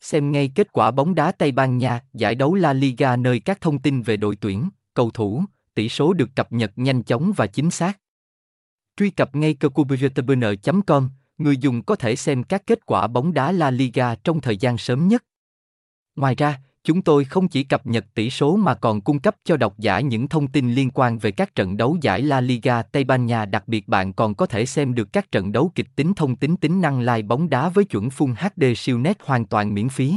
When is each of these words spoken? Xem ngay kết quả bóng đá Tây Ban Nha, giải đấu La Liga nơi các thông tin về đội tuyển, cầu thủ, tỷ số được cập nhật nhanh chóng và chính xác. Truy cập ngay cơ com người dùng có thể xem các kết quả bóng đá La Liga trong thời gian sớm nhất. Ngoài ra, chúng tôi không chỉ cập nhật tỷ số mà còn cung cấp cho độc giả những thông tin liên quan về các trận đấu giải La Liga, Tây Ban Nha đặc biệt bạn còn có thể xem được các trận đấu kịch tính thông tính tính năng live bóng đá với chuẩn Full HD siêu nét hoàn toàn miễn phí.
Xem 0.00 0.32
ngay 0.32 0.52
kết 0.54 0.72
quả 0.72 0.90
bóng 0.90 1.14
đá 1.14 1.32
Tây 1.32 1.52
Ban 1.52 1.78
Nha, 1.78 2.00
giải 2.12 2.34
đấu 2.34 2.54
La 2.54 2.72
Liga 2.72 3.16
nơi 3.16 3.40
các 3.40 3.60
thông 3.60 3.78
tin 3.78 4.02
về 4.02 4.16
đội 4.16 4.36
tuyển, 4.36 4.68
cầu 4.94 5.10
thủ, 5.10 5.44
tỷ 5.74 5.88
số 5.88 6.12
được 6.12 6.28
cập 6.36 6.52
nhật 6.52 6.72
nhanh 6.76 7.02
chóng 7.02 7.32
và 7.36 7.46
chính 7.46 7.70
xác. 7.70 7.98
Truy 8.96 9.10
cập 9.10 9.36
ngay 9.36 9.54
cơ 9.54 9.68
com 10.86 11.10
người 11.38 11.56
dùng 11.56 11.82
có 11.82 11.96
thể 11.96 12.16
xem 12.16 12.42
các 12.42 12.62
kết 12.66 12.86
quả 12.86 13.06
bóng 13.06 13.34
đá 13.34 13.52
La 13.52 13.70
Liga 13.70 14.14
trong 14.14 14.40
thời 14.40 14.56
gian 14.56 14.78
sớm 14.78 15.08
nhất. 15.08 15.24
Ngoài 16.16 16.34
ra, 16.34 16.60
chúng 16.84 17.02
tôi 17.02 17.24
không 17.24 17.48
chỉ 17.48 17.64
cập 17.64 17.86
nhật 17.86 18.04
tỷ 18.14 18.30
số 18.30 18.56
mà 18.56 18.74
còn 18.74 19.00
cung 19.00 19.20
cấp 19.20 19.34
cho 19.44 19.56
độc 19.56 19.78
giả 19.78 20.00
những 20.00 20.28
thông 20.28 20.46
tin 20.48 20.74
liên 20.74 20.90
quan 20.94 21.18
về 21.18 21.30
các 21.30 21.54
trận 21.54 21.76
đấu 21.76 21.96
giải 22.00 22.22
La 22.22 22.40
Liga, 22.40 22.82
Tây 22.82 23.04
Ban 23.04 23.26
Nha 23.26 23.44
đặc 23.44 23.68
biệt 23.68 23.88
bạn 23.88 24.12
còn 24.12 24.34
có 24.34 24.46
thể 24.46 24.66
xem 24.66 24.94
được 24.94 25.12
các 25.12 25.32
trận 25.32 25.52
đấu 25.52 25.72
kịch 25.74 25.88
tính 25.96 26.12
thông 26.14 26.36
tính 26.36 26.56
tính 26.56 26.80
năng 26.80 27.00
live 27.00 27.22
bóng 27.22 27.50
đá 27.50 27.68
với 27.68 27.84
chuẩn 27.84 28.08
Full 28.08 28.34
HD 28.34 28.64
siêu 28.76 28.98
nét 28.98 29.18
hoàn 29.24 29.46
toàn 29.46 29.74
miễn 29.74 29.88
phí. 29.88 30.14